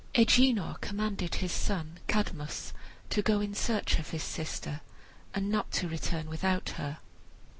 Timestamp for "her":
6.69-6.97